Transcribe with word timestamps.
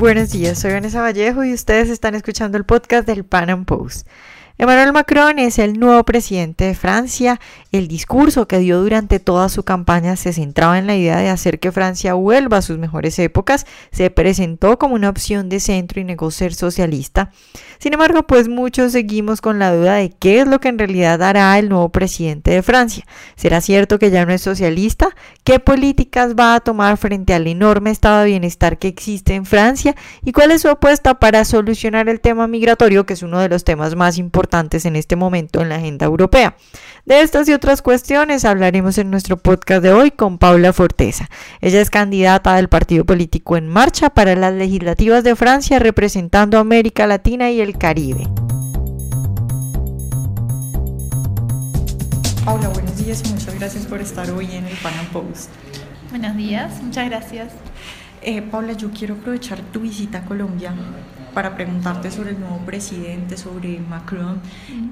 Buenos 0.00 0.30
días, 0.30 0.58
soy 0.58 0.72
Vanessa 0.72 1.02
Vallejo 1.02 1.44
y 1.44 1.52
ustedes 1.52 1.90
están 1.90 2.14
escuchando 2.14 2.56
el 2.56 2.64
podcast 2.64 3.06
del 3.06 3.22
Pan 3.22 3.50
Am 3.50 3.66
Post. 3.66 4.08
Emmanuel 4.60 4.92
Macron 4.92 5.38
es 5.38 5.58
el 5.58 5.80
nuevo 5.80 6.04
presidente 6.04 6.64
de 6.64 6.74
Francia. 6.74 7.40
El 7.72 7.88
discurso 7.88 8.46
que 8.46 8.58
dio 8.58 8.82
durante 8.82 9.18
toda 9.18 9.48
su 9.48 9.62
campaña 9.62 10.16
se 10.16 10.34
centraba 10.34 10.78
en 10.78 10.86
la 10.86 10.94
idea 10.94 11.16
de 11.16 11.30
hacer 11.30 11.60
que 11.60 11.72
Francia 11.72 12.12
vuelva 12.12 12.58
a 12.58 12.62
sus 12.62 12.76
mejores 12.76 13.18
épocas. 13.18 13.64
Se 13.90 14.10
presentó 14.10 14.78
como 14.78 14.96
una 14.96 15.08
opción 15.08 15.48
de 15.48 15.60
centro 15.60 15.98
y 15.98 16.04
negó 16.04 16.30
ser 16.30 16.52
socialista. 16.52 17.32
Sin 17.78 17.94
embargo, 17.94 18.24
pues 18.24 18.48
muchos 18.48 18.92
seguimos 18.92 19.40
con 19.40 19.58
la 19.58 19.74
duda 19.74 19.94
de 19.94 20.10
qué 20.10 20.40
es 20.40 20.46
lo 20.46 20.60
que 20.60 20.68
en 20.68 20.78
realidad 20.78 21.22
hará 21.22 21.58
el 21.58 21.70
nuevo 21.70 21.88
presidente 21.88 22.50
de 22.50 22.62
Francia. 22.62 23.06
¿Será 23.36 23.62
cierto 23.62 23.98
que 23.98 24.10
ya 24.10 24.26
no 24.26 24.34
es 24.34 24.42
socialista? 24.42 25.08
¿Qué 25.42 25.58
políticas 25.58 26.34
va 26.38 26.54
a 26.54 26.60
tomar 26.60 26.98
frente 26.98 27.32
al 27.32 27.46
enorme 27.46 27.92
estado 27.92 28.20
de 28.20 28.26
bienestar 28.26 28.78
que 28.78 28.88
existe 28.88 29.34
en 29.34 29.46
Francia? 29.46 29.94
¿Y 30.22 30.32
cuál 30.32 30.50
es 30.50 30.60
su 30.60 30.68
apuesta 30.68 31.18
para 31.18 31.46
solucionar 31.46 32.10
el 32.10 32.20
tema 32.20 32.46
migratorio, 32.46 33.06
que 33.06 33.14
es 33.14 33.22
uno 33.22 33.40
de 33.40 33.48
los 33.48 33.64
temas 33.64 33.96
más 33.96 34.18
importantes? 34.18 34.49
En 34.52 34.96
este 34.96 35.14
momento 35.14 35.60
en 35.60 35.68
la 35.68 35.76
agenda 35.76 36.06
europea. 36.06 36.56
De 37.04 37.20
estas 37.20 37.48
y 37.48 37.52
otras 37.52 37.82
cuestiones 37.82 38.44
hablaremos 38.44 38.98
en 38.98 39.10
nuestro 39.10 39.36
podcast 39.36 39.82
de 39.82 39.92
hoy 39.92 40.10
con 40.10 40.38
Paula 40.38 40.72
Forteza. 40.72 41.28
Ella 41.60 41.80
es 41.80 41.88
candidata 41.88 42.56
del 42.56 42.68
partido 42.68 43.04
político 43.04 43.56
En 43.56 43.68
Marcha 43.68 44.10
para 44.10 44.34
las 44.34 44.52
legislativas 44.52 45.22
de 45.22 45.36
Francia 45.36 45.78
representando 45.78 46.58
a 46.58 46.60
América 46.60 47.06
Latina 47.06 47.50
y 47.50 47.60
el 47.60 47.78
Caribe. 47.78 48.26
Paula, 52.44 52.68
buenos 52.68 52.96
días 52.96 53.22
y 53.24 53.32
muchas 53.32 53.54
gracias 53.54 53.86
por 53.86 54.00
estar 54.00 54.28
hoy 54.32 54.46
en 54.52 54.66
el 54.66 54.76
Panam 54.78 55.06
Post. 55.06 55.50
Buenos 56.10 56.36
días, 56.36 56.82
muchas 56.82 57.08
gracias. 57.08 57.52
Eh, 58.22 58.42
Paula, 58.42 58.72
yo 58.72 58.90
quiero 58.90 59.14
aprovechar 59.14 59.60
tu 59.72 59.80
visita 59.80 60.18
a 60.18 60.24
Colombia 60.24 60.74
para 61.34 61.54
preguntarte 61.54 62.10
sobre 62.10 62.30
el 62.30 62.40
nuevo 62.40 62.58
presidente, 62.58 63.36
sobre 63.36 63.78
Macron. 63.80 64.40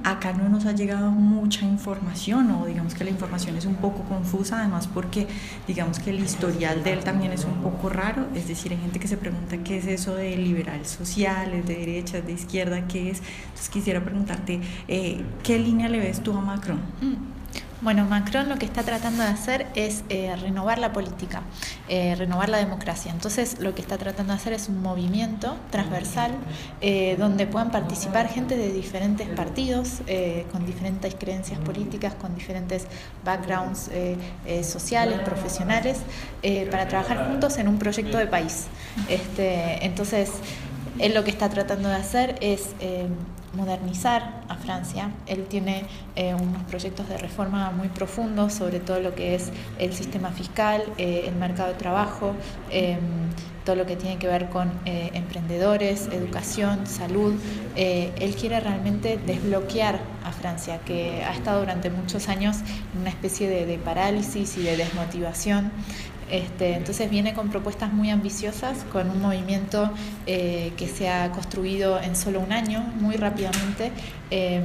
Acá 0.05 0.33
no 0.33 0.49
nos 0.49 0.67
ha 0.67 0.73
llegado 0.73 1.11
mucha 1.11 1.65
información 1.65 2.51
o 2.53 2.67
digamos 2.67 2.95
que 2.95 3.05
la 3.05 3.11
información 3.11 3.57
es 3.57 3.67
un 3.67 3.77
poco 3.77 4.03
confusa, 4.05 4.61
además 4.61 4.87
porque 4.87 5.27
digamos 5.67 5.99
que 5.99 6.11
el 6.11 6.21
historial 6.21 6.83
de 6.85 6.93
él 6.93 7.05
también 7.05 7.33
es 7.33 7.45
un 7.45 7.63
poco 7.63 7.89
raro, 7.89 8.27
es 8.35 8.49
decir, 8.49 8.73
hay 8.73 8.79
gente 8.79 8.99
que 8.99 9.09
se 9.09 9.17
pregunta 9.17 9.59
qué 9.59 9.79
es 9.79 9.87
eso 9.87 10.15
de 10.15 10.37
liberal 10.37 10.85
social, 10.87 11.53
es 11.55 11.67
de 11.67 11.77
derecha, 11.77 12.19
es 12.19 12.27
de 12.27 12.33
izquierda, 12.33 12.87
qué 12.87 13.11
es. 13.11 13.23
Entonces 13.49 13.69
quisiera 13.69 14.03
preguntarte, 14.03 14.61
eh, 14.87 15.23
¿qué 15.43 15.59
línea 15.59 15.89
le 15.89 15.99
ves 15.99 16.23
tú 16.23 16.37
a 16.37 16.41
Macron? 16.41 16.81
Bueno, 17.81 18.05
Macron 18.07 18.49
lo 18.49 18.57
que 18.57 18.67
está 18.67 18.83
tratando 18.83 19.23
de 19.23 19.29
hacer 19.29 19.69
es 19.77 20.03
eh, 20.09 20.35
renovar 20.35 20.79
la 20.79 20.93
política, 20.93 21.43
eh, 21.89 22.17
renovar 22.17 22.49
la 22.49 22.59
democracia. 22.59 23.13
Entonces, 23.13 23.61
lo 23.61 23.73
que 23.77 23.83
está 23.83 23.97
tratando 23.97 24.33
de 24.33 24.37
hacer 24.41 24.53
es 24.53 24.69
un 24.69 24.83
movimiento 24.83 25.57
transversal 25.71 26.33
eh, 26.81 27.15
donde 27.21 27.47
puedan 27.47 27.71
participar 27.71 28.29
gente 28.29 28.57
de 28.57 28.73
diferentes 28.73 29.29
partidos, 29.29 30.03
con 30.51 30.67
diferentes 30.67 31.15
creencias 31.15 31.59
políticas, 31.61 32.15
con 32.15 32.35
diferentes 32.35 32.87
backgrounds 33.25 33.91
sociales, 34.63 35.21
profesionales, 35.21 35.99
para 36.71 36.89
trabajar 36.89 37.29
juntos 37.29 37.59
en 37.59 37.69
un 37.69 37.79
proyecto 37.79 38.19
de 38.19 38.27
país. 38.27 38.67
Este, 39.09 39.85
entonces, 39.85 40.31
él 40.99 41.15
lo 41.15 41.25
que 41.25 41.31
está 41.31 41.49
tratando 41.49 41.89
de 41.89 41.97
hacer 41.97 42.37
es 42.41 42.71
modernizar 43.55 44.43
a 44.49 44.57
Francia. 44.57 45.11
Él 45.27 45.47
tiene 45.47 45.85
eh, 46.17 46.35
unos 46.35 46.63
proyectos 46.65 47.09
de 47.09 47.19
reforma 47.19 47.71
muy 47.71 47.89
profundos 47.89 48.53
sobre 48.53 48.81
todo 48.81 49.01
lo 49.01 49.15
que 49.15 49.35
es 49.35 49.51
el 49.79 49.93
sistema 49.95 50.31
fiscal, 50.31 50.83
eh, 50.99 51.25
el 51.27 51.35
mercado 51.37 51.69
de 51.69 51.75
trabajo, 51.75 52.35
em, 52.71 52.99
todo 53.65 53.77
lo 53.77 53.87
que 53.87 53.97
tiene 53.97 54.17
que 54.17 54.27
ver 54.27 54.49
con 54.49 54.71
eh, 54.87 55.11
emprendedores, 55.13 56.09
educación, 56.09 56.87
salud. 56.87 57.35
él 57.77 58.35
quiere 58.35 58.59
realmente 58.61 59.19
desbloquear 59.19 60.01
a 60.25 60.33
Francia, 60.33 60.81
que 60.85 61.23
ha 61.23 61.33
estado 61.33 61.61
durante 61.61 61.91
muchos 61.91 62.29
años 62.29 62.57
en 62.95 63.03
una 63.03 63.11
especie 63.11 63.49
de 63.49 63.79
parálisis 63.79 64.57
y 64.57 64.63
de 64.63 64.77
desmotivación. 64.77 65.71
Este, 66.31 66.75
entonces 66.75 67.11
viene 67.11 67.33
con 67.35 67.49
propuestas 67.49 67.93
muy 67.93 68.11
ambiciosas, 68.11 68.85
con 68.93 69.11
un 69.11 69.21
movimiento 69.21 69.91
eh, 70.27 70.73
que 70.77 70.87
se 70.87 71.09
ha 71.09 71.31
construido 71.33 72.01
en 72.01 72.17
solo 72.17 72.41
un 72.41 72.53
año, 72.53 72.81
muy 73.01 73.17
rápidamente, 73.17 73.93
em, 74.31 74.63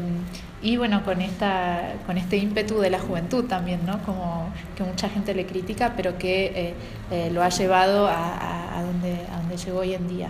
y 0.61 0.77
bueno, 0.77 1.03
con, 1.03 1.21
esta, 1.21 1.93
con 2.05 2.17
este 2.17 2.37
ímpetu 2.37 2.79
de 2.79 2.89
la 2.89 2.99
juventud 2.99 3.45
también, 3.45 3.85
¿no? 3.85 4.01
Como 4.03 4.49
que 4.75 4.83
mucha 4.83 5.09
gente 5.09 5.33
le 5.35 5.45
critica, 5.45 5.93
pero 5.95 6.17
que 6.17 6.45
eh, 6.45 6.73
eh, 7.11 7.29
lo 7.31 7.43
ha 7.43 7.49
llevado 7.49 8.07
a, 8.07 8.81
donde, 8.85 9.13
a 9.31 9.37
donde 9.39 9.57
llegó 9.57 9.79
hoy 9.79 9.93
en 9.93 10.07
día. 10.07 10.29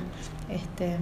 Este, 0.50 0.98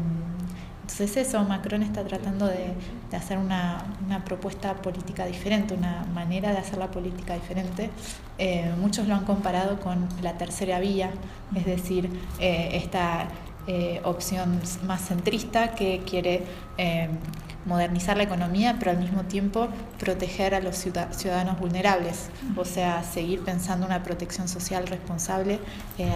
entonces 0.91 1.28
eso, 1.28 1.44
Macron 1.46 1.84
está 1.84 2.03
tratando 2.03 2.47
de, 2.47 2.74
hacer 3.16 3.38
una, 3.38 3.85
propuesta 4.25 4.75
política 4.75 5.25
diferente, 5.25 5.74
una 5.74 6.06
manera 6.13 6.52
de 6.52 6.57
hacer 6.57 6.78
la 6.78 6.91
política 6.91 7.34
diferente. 7.34 7.90
Eh, 8.38 8.72
muchos 8.78 9.07
lo 9.07 9.16
han 9.16 9.24
comparado 9.24 9.80
con 9.80 10.07
la 10.22 10.38
tercera 10.38 10.80
vía, 10.80 11.12
es 11.56 11.66
decir, 11.66 12.09
eh, 12.40 12.72
esta 12.74 13.30
eh, 13.68 14.01
opción 14.03 14.59
más 14.85 15.01
centrista 15.07 15.74
que 15.75 16.01
quiere 16.06 16.44
modernizar 17.63 18.18
la 18.18 18.24
economía, 18.24 18.75
pero 18.80 18.91
al 18.91 18.97
mismo 18.97 19.24
tiempo 19.24 19.68
proteger 20.00 20.56
a 20.56 20.59
los 20.59 20.75
ciudadanos 20.75 21.59
vulnerables, 21.59 22.30
o 22.57 22.66
sea, 22.66 23.03
seguir 23.03 23.44
pensando 23.44 23.85
una 23.85 24.01
protección 24.01 24.47
social 24.47 24.88
responsable 24.88 25.59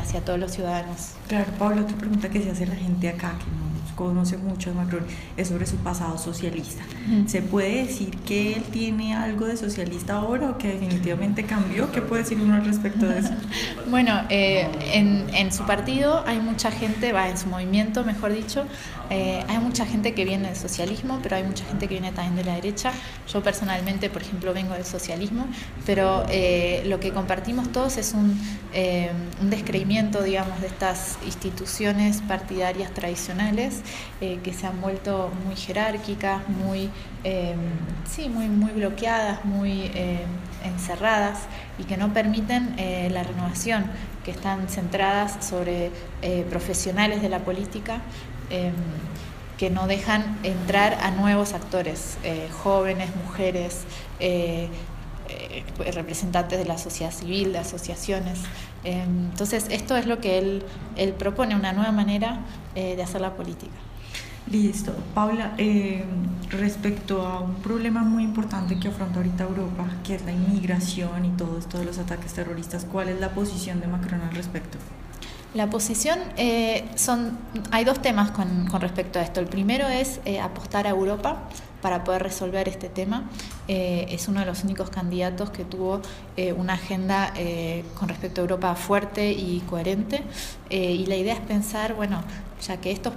hacia 0.01 0.21
todos 0.21 0.39
los 0.39 0.51
ciudadanos. 0.51 1.11
Claro, 1.27 1.51
Pablo, 1.59 1.83
otra 1.83 1.97
pregunta 1.97 2.29
que 2.29 2.41
se 2.41 2.49
hace 2.49 2.65
la 2.65 2.75
gente 2.75 3.09
acá, 3.09 3.33
que 3.37 3.45
no 3.45 3.74
conoce 3.95 4.37
mucho 4.37 4.69
de 4.69 4.75
Macron, 4.75 5.03
es 5.37 5.47
sobre 5.47 5.65
su 5.65 5.77
pasado 5.77 6.17
socialista. 6.17 6.83
¿Se 7.27 7.41
puede 7.41 7.85
decir 7.85 8.17
que 8.19 8.53
él 8.53 8.63
tiene 8.63 9.15
algo 9.15 9.45
de 9.45 9.57
socialista 9.57 10.15
ahora 10.15 10.51
o 10.51 10.57
que 10.57 10.67
definitivamente 10.69 11.43
cambió? 11.43 11.91
¿Qué 11.91 12.01
puede 12.01 12.23
decir 12.23 12.39
uno 12.39 12.55
al 12.55 12.65
respecto 12.65 13.05
de 13.05 13.19
eso? 13.19 13.31
bueno, 13.89 14.21
eh, 14.29 14.67
en, 14.93 15.25
en, 15.33 15.51
su 15.51 15.65
partido 15.65 16.23
hay 16.25 16.39
mucha 16.39 16.71
gente, 16.71 17.13
va, 17.13 17.29
en 17.29 17.37
su 17.37 17.47
movimiento, 17.47 18.03
mejor 18.03 18.33
dicho, 18.33 18.65
eh, 19.09 19.43
hay 19.47 19.59
mucha 19.59 19.85
gente 19.85 20.13
que 20.13 20.25
viene 20.25 20.47
del 20.47 20.57
socialismo, 20.57 21.19
pero 21.23 21.35
hay 21.35 21.43
mucha 21.43 21.63
gente 21.65 21.87
que 21.87 21.93
viene 21.95 22.11
también 22.11 22.35
de 22.35 22.43
la 22.43 22.55
derecha. 22.55 22.91
Yo 23.31 23.41
personalmente, 23.41 24.09
por 24.09 24.21
ejemplo, 24.21 24.53
vengo 24.53 24.73
del 24.73 24.85
socialismo, 24.85 25.45
pero 25.85 26.25
eh, 26.29 26.83
lo 26.87 26.99
que 26.99 27.11
compartimos 27.11 27.71
todos 27.71 27.97
es 27.97 28.13
un, 28.13 28.39
un 29.41 29.49
descreimiento, 29.49 30.21
digamos, 30.23 30.59
de 30.59 30.67
estas 30.67 31.17
instituciones 31.25 32.21
partidarias 32.21 32.91
tradicionales 32.93 33.84
eh, 34.21 34.39
que 34.43 34.53
se 34.53 34.67
han 34.67 34.81
vuelto 34.81 35.31
muy 35.45 35.55
jerárquicas, 35.55 36.47
muy, 36.49 36.89
em, 37.23 37.57
sí, 38.09 38.29
muy, 38.29 38.47
muy 38.47 38.71
bloqueadas, 38.71 39.45
muy 39.45 39.91
em, 39.93 40.19
encerradas 40.63 41.39
y 41.77 41.83
que 41.83 41.97
no 41.97 42.13
permiten 42.13 42.75
eh, 42.77 43.09
la 43.11 43.23
renovación, 43.23 43.85
que 44.23 44.31
están 44.31 44.67
centradas 44.69 45.45
sobre 45.45 45.91
eh, 46.21 46.45
profesionales 46.49 47.21
de 47.21 47.29
la 47.29 47.39
política 47.39 48.01
em, 48.49 48.73
que 49.57 49.69
no 49.69 49.87
dejan 49.87 50.37
entrar 50.43 50.97
a 51.01 51.11
nuevos 51.11 51.53
actores, 51.53 52.17
jóvenes, 52.61 53.09
mujeres, 53.15 53.85
representantes 55.93 56.59
de 56.59 56.65
la 56.65 56.77
sociedad 56.77 57.11
civil, 57.11 57.53
de 57.53 57.59
asociaciones. 57.59 58.39
Entonces, 58.83 59.67
esto 59.69 59.95
es 59.95 60.05
lo 60.05 60.19
que 60.19 60.37
él, 60.37 60.63
él 60.95 61.13
propone, 61.13 61.55
una 61.55 61.73
nueva 61.73 61.91
manera 61.91 62.41
de 62.75 63.01
hacer 63.01 63.21
la 63.21 63.35
política. 63.35 63.75
Listo. 64.51 64.93
Paula, 65.15 65.55
eh, 65.57 66.03
respecto 66.51 67.25
a 67.25 67.39
un 67.39 67.55
problema 67.55 68.03
muy 68.03 68.23
importante 68.23 68.79
que 68.79 68.89
afronta 68.89 69.17
ahorita 69.17 69.43
Europa, 69.45 69.87
que 70.03 70.15
es 70.15 70.23
la 70.23 70.31
inmigración 70.31 71.25
y 71.25 71.29
todo 71.29 71.57
esto 71.57 71.79
de 71.79 71.85
los 71.85 71.97
ataques 71.97 72.33
terroristas, 72.33 72.85
¿cuál 72.85 73.09
es 73.09 73.19
la 73.19 73.29
posición 73.29 73.81
de 73.81 73.87
Macron 73.87 74.21
al 74.21 74.35
respecto? 74.35 74.77
La 75.55 75.69
posición 75.69 76.19
eh, 76.37 76.87
son, 76.95 77.37
hay 77.71 77.85
dos 77.85 78.01
temas 78.01 78.29
con, 78.31 78.69
respecto 78.79 79.17
a 79.17 79.23
esto. 79.23 79.39
El 79.39 79.47
primero 79.47 79.87
es 79.87 80.19
eh, 80.25 80.39
apostar 80.39 80.85
a 80.85 80.91
Europa 80.91 81.39
para 81.81 82.03
poder 82.03 82.23
resolver 82.23 82.67
este 82.67 82.89
tema. 82.89 83.29
es 83.67 84.27
uno 84.27 84.39
de 84.39 84.45
los 84.45 84.63
únicos 84.63 84.89
candidatos 84.89 85.49
que 85.49 85.65
tuvo 85.65 86.01
una 86.57 86.73
agenda 86.73 87.33
con 87.95 88.09
respecto 88.09 88.41
a 88.41 88.43
Europa 88.43 88.75
fuerte 88.75 89.31
y 89.31 89.63
coherente. 89.69 90.23
y 90.69 91.05
la 91.05 91.15
idea 91.15 91.33
es 91.33 91.41
pensar, 91.41 91.93
bueno, 91.95 92.23
ya 92.61 92.77
que 92.77 92.91
estos 92.91 93.13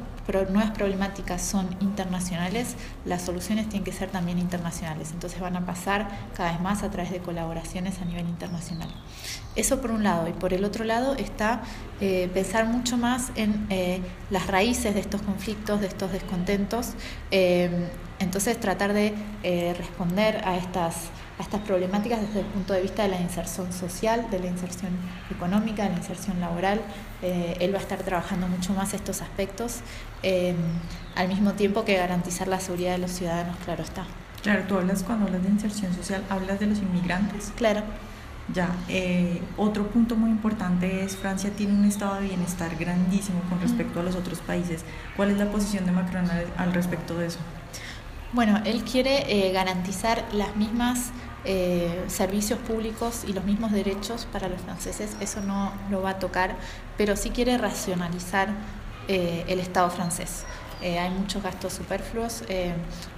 nuevas 0.50 0.70
problemáticas 0.72 1.40
son 1.40 1.68
internacionales, 1.80 2.76
las 3.04 3.22
soluciones 3.22 3.68
tienen 3.68 3.84
que 3.84 3.92
ser 3.92 4.10
también 4.10 4.38
internacionales. 4.38 5.10
Entonces 5.12 5.40
van 5.40 5.56
a 5.56 5.64
pasar 5.64 6.08
cada 6.36 6.52
vez 6.52 6.60
más 6.60 6.82
a 6.82 6.90
través 6.90 7.10
de 7.10 7.18
colaboraciones 7.20 8.00
a 8.00 8.04
nivel 8.04 8.28
internacional. 8.28 8.88
Eso 9.56 9.80
por 9.80 9.90
un 9.90 10.02
lado. 10.04 10.28
Y 10.28 10.32
por 10.32 10.52
el 10.52 10.64
otro 10.64 10.84
lado 10.84 11.14
está 11.14 11.62
eh, 12.00 12.30
pensar 12.34 12.66
mucho 12.66 12.96
más 12.98 13.32
en 13.36 13.66
eh, 13.70 14.00
las 14.30 14.46
raíces 14.46 14.94
de 14.94 15.00
estos 15.00 15.22
conflictos, 15.22 15.80
de 15.80 15.86
estos 15.86 16.12
descontentos. 16.12 16.90
Eh, 17.30 17.88
entonces 18.18 18.58
tratar 18.58 18.92
de 18.92 19.14
responder 19.76 20.42
a 20.44 20.56
estas, 20.56 21.10
a 21.38 21.42
estas 21.42 21.60
problemáticas 21.62 22.20
desde 22.20 22.40
el 22.40 22.46
punto 22.46 22.72
de 22.72 22.82
vista 22.82 23.02
de 23.02 23.08
la 23.08 23.20
inserción 23.20 23.72
social, 23.72 24.26
de 24.30 24.40
la 24.40 24.46
inserción 24.46 24.92
económica, 25.30 25.84
de 25.84 25.90
la 25.90 25.96
inserción 25.96 26.40
laboral. 26.40 26.80
él 27.22 27.72
va 27.72 27.78
a 27.78 27.82
estar 27.82 27.98
trabajando 27.98 28.48
mucho 28.48 28.72
más 28.72 28.94
estos 28.94 29.22
aspectos, 29.22 29.80
al 31.14 31.28
mismo 31.28 31.52
tiempo 31.52 31.84
que 31.84 31.96
garantizar 31.96 32.48
la 32.48 32.60
seguridad 32.60 32.92
de 32.92 32.98
los 32.98 33.12
ciudadanos, 33.12 33.56
claro 33.64 33.82
está. 33.82 34.04
Claro, 34.42 34.62
tú 34.68 34.76
hablas 34.76 35.02
cuando 35.02 35.26
hablas 35.26 35.42
de 35.42 35.48
inserción 35.48 35.92
social, 35.94 36.22
hablas 36.30 36.60
de 36.60 36.66
los 36.66 36.78
inmigrantes. 36.78 37.52
Claro. 37.56 37.82
Ya, 38.54 38.74
eh, 38.88 39.42
otro 39.58 39.88
punto 39.88 40.16
muy 40.16 40.30
importante 40.30 41.04
es 41.04 41.16
Francia 41.16 41.50
tiene 41.50 41.74
un 41.74 41.84
estado 41.84 42.14
de 42.14 42.28
bienestar 42.28 42.74
grandísimo 42.76 43.40
con 43.50 43.60
respecto 43.60 44.00
a 44.00 44.02
los 44.02 44.14
otros 44.16 44.38
países. 44.38 44.84
¿Cuál 45.16 45.32
es 45.32 45.38
la 45.38 45.50
posición 45.50 45.84
de 45.84 45.92
Macron 45.92 46.26
al, 46.56 46.72
respecto 46.72 47.18
de 47.18 47.26
eso? 47.26 47.38
Bueno, 48.32 48.60
él 48.64 48.84
quiere 48.84 49.48
eh, 49.48 49.52
garantizar 49.52 50.24
las 50.32 50.54
mismas 50.56 51.12
eh, 51.44 52.04
servicios 52.08 52.58
públicos 52.58 53.24
y 53.26 53.32
los 53.32 53.44
mismos 53.44 53.72
derechos 53.72 54.26
para 54.30 54.48
los 54.48 54.60
franceses. 54.60 55.16
Eso 55.20 55.40
no 55.40 55.72
lo 55.90 56.02
va 56.02 56.10
a 56.10 56.18
tocar, 56.18 56.56
pero 56.96 57.16
sí 57.16 57.30
quiere 57.30 57.56
racionalizar 57.58 58.48
el 59.08 59.58
Estado 59.58 59.88
francés. 59.88 60.44
Eh, 60.80 60.98
hay 60.98 61.10
muchos 61.10 61.42
gastos 61.42 61.72
superfluos, 61.72 62.44
eh, 62.48 62.72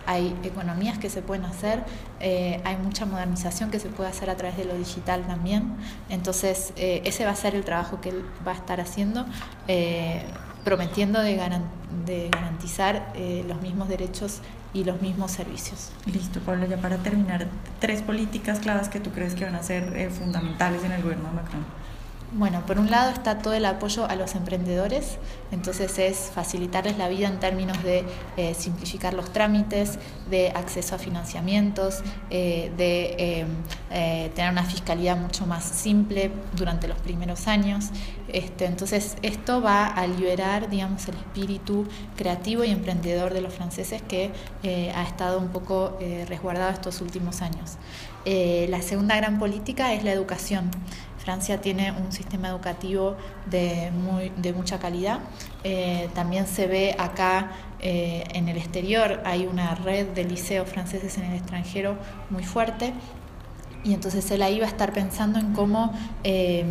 hay 0.07 0.35
economías 0.45 0.99
que 0.99 1.11
se 1.11 1.21
pueden 1.21 1.45
hacer, 1.45 1.85
eh, 2.19 2.61
hay 2.65 2.77
mucha 2.77 3.05
modernización 3.05 3.71
que 3.71 3.79
se 3.79 3.91
puede 3.91 4.09
hacer 4.09 4.31
a 4.31 4.37
través 4.37 4.57
de 4.57 4.65
lo 4.65 4.75
digital 4.75 5.27
también. 5.27 5.75
Entonces, 6.09 6.73
ese 6.77 7.25
va 7.25 7.33
a 7.33 7.37
ser 7.37 7.55
el 7.55 7.65
trabajo 7.65 8.01
que 8.01 8.11
él 8.11 8.25
va 8.47 8.53
a 8.53 8.55
estar 8.55 8.81
haciendo, 8.81 9.27
prometiendo 10.65 11.21
de, 11.21 11.37
garantizar 12.31 13.12
los 13.47 13.61
mismos 13.61 13.89
derechos 13.89 14.41
y 14.72 14.84
los 14.84 15.00
mismos 15.02 15.32
servicios. 15.32 15.90
Listo, 16.06 16.40
Pablo, 16.40 16.67
ya 16.67 16.76
para 16.76 16.99
terminar, 16.99 17.49
tres 17.81 18.02
políticas 18.02 18.61
claves 18.61 18.88
que 18.88 19.00
tú 19.00 19.11
crees 19.11 19.34
que 19.34 19.44
van 19.44 19.55
a 19.55 19.62
ser 19.62 20.11
fundamentales 20.11 20.84
en 20.84 20.93
el 20.93 21.02
gobierno 21.02 21.28
de 21.28 21.34
Macron. 21.34 21.80
Bueno, 22.32 22.65
por 22.65 22.79
un 22.79 22.93
lado 22.93 23.11
está 23.11 23.38
todo 23.38 23.55
el 23.55 23.65
apoyo 23.65 24.05
a 24.05 24.15
los 24.15 24.37
emprendedores, 24.37 25.19
entonces 25.50 25.99
es 25.99 26.31
facilitarles 26.32 26.97
la 26.97 27.09
vida 27.09 27.27
en 27.27 27.41
términos 27.41 27.82
de 27.82 28.05
eh, 28.37 28.55
simplificar 28.55 29.15
los 29.15 29.32
trámites, 29.32 29.99
de 30.31 30.50
acceso 30.50 30.94
a 30.94 30.99
financiamientos, 30.99 32.05
eh, 32.31 32.71
de 32.77 33.44
eh, 33.91 34.31
tener 34.37 34.53
una 34.53 34.62
fiscalidad 34.62 35.17
mucho 35.17 35.44
más 35.44 35.65
simple 35.65 36.31
durante 36.55 36.87
los 36.87 36.99
primeros 36.99 37.49
años. 37.49 37.87
Este, 38.29 38.67
entonces 38.67 39.17
esto 39.23 39.61
va 39.61 39.87
a 39.87 40.06
liberar, 40.06 40.71
digamos, 40.71 41.09
el 41.09 41.17
espíritu 41.17 41.88
creativo 42.15 42.62
y 42.62 42.71
emprendedor 42.71 43.35
de 43.35 43.41
los 43.41 43.53
franceses 43.53 44.03
que 44.03 44.31
ha 44.94 45.03
estado 45.03 45.41
un 45.41 45.49
poco 45.49 45.99
resguardado 46.29 46.71
estos 46.71 47.00
últimos 47.00 47.43
años. 47.43 47.76
la 48.25 48.83
segunda 48.83 49.17
gran 49.17 49.41
política 49.41 49.93
es 49.94 50.05
la 50.05 50.12
educación. 50.12 50.71
Francia 51.22 51.61
tiene 51.61 51.93
un 51.93 52.12
sistema 52.12 52.49
educativo 52.49 53.14
de, 53.44 53.90
muy, 53.90 54.32
de 54.38 54.55
mucha 54.55 54.78
calidad. 54.78 55.20
Eh, 55.64 56.08
también 56.14 56.46
se 56.46 56.67
ve 56.67 56.96
acá 56.99 57.52
eh, 57.81 58.25
en 58.32 58.49
el 58.49 58.56
exterior, 58.56 59.20
hay 59.25 59.46
una 59.46 59.75
red 59.75 60.08
de 60.08 60.25
liceos 60.25 60.69
franceses 60.69 61.19
en 61.19 61.25
el 61.25 61.37
extranjero 61.37 61.96
muy 62.31 62.43
fuerte. 62.43 62.94
Y 63.84 63.94
entonces 63.94 64.31
él 64.31 64.43
ahí 64.43 64.61
va 64.61 64.67
a 64.67 64.69
estar 64.69 64.93
pensando 64.93 65.38
en 65.38 65.52
cómo 65.52 65.93
eh, 66.25 66.64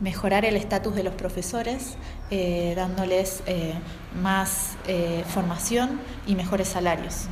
mejorar 0.00 0.44
el 0.44 0.56
estatus 0.56 0.94
de 0.94 1.04
los 1.04 1.14
profesores, 1.14 1.96
dándoles 2.74 3.44
más 4.20 4.76
formación 5.28 6.00
y 6.26 6.34
mejores 6.34 6.66
salarios. 6.66 7.28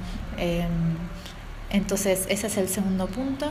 entonces 1.71 2.27
ese 2.29 2.47
es 2.47 2.57
el 2.57 2.69
segundo 2.69 3.09
punto. 3.09 3.51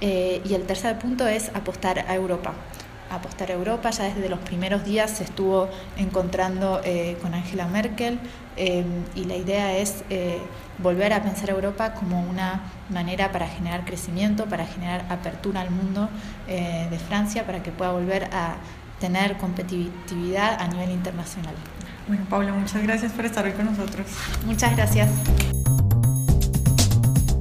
Eh, 0.00 0.42
y 0.44 0.54
el 0.54 0.64
tercer 0.64 0.98
punto 0.98 1.26
es 1.26 1.50
apostar 1.54 2.00
a 2.00 2.14
Europa. 2.14 2.52
Apostar 3.10 3.50
a 3.50 3.54
Europa, 3.54 3.90
ya 3.90 4.04
desde 4.04 4.28
los 4.28 4.40
primeros 4.40 4.84
días 4.84 5.10
se 5.10 5.24
estuvo 5.24 5.68
encontrando 5.96 6.80
eh, 6.84 7.16
con 7.22 7.34
Angela 7.34 7.66
Merkel 7.66 8.18
eh, 8.56 8.84
y 9.14 9.24
la 9.24 9.36
idea 9.36 9.76
es 9.76 10.02
volver 10.78 11.12
a 11.12 11.22
pensar 11.22 11.50
a 11.50 11.52
Europa 11.52 11.94
como 11.94 12.20
una 12.20 12.62
manera 12.90 13.30
para 13.30 13.46
generar 13.46 13.84
crecimiento, 13.84 14.46
para 14.46 14.66
generar 14.66 15.06
apertura 15.08 15.60
al 15.60 15.70
mundo 15.70 16.08
de 16.48 16.98
Francia, 16.98 17.46
para 17.46 17.62
que 17.62 17.70
pueda 17.70 17.92
volver 17.92 18.24
a 18.32 18.56
tener 18.98 19.36
competitividad 19.36 20.60
a 20.60 20.66
nivel 20.66 20.90
internacional. 20.90 21.54
Bueno, 22.08 22.24
Paula, 22.28 22.52
muchas 22.52 22.82
gracias 22.82 23.12
por 23.12 23.24
estar 23.24 23.44
hoy 23.44 23.52
con 23.52 23.66
nosotros. 23.66 24.06
Muchas 24.44 24.74
gracias. 24.74 25.10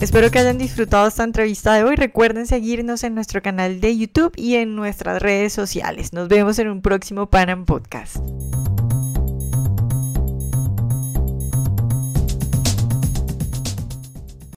Espero 0.04 0.32
que 0.32 0.40
hayan 0.40 0.58
disfrutado 0.58 1.08
esta 1.08 1.24
entrevista 1.24 1.74
de 1.76 1.86
hoy. 1.86 1.96
Recuerden 1.96 2.46
seguirnos 2.46 3.06
en 3.06 3.16
nuestro 3.16 3.42
canal 3.42 3.80
de 3.80 3.98
YouTube 3.98 4.34
y 4.36 4.56
en 4.56 4.76
nuestras 4.76 5.22
redes 5.22 5.54
sociales. 5.54 6.12
Nos 6.12 6.28
vemos 6.28 6.60
en 6.60 6.68
un 6.68 6.82
próximo 6.82 7.28
Panam 7.28 7.64
Podcast. 7.64 8.18